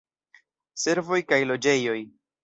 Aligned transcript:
Servoj 0.83 1.19
kaj 1.31 1.39
loĝejoj. 1.51 1.99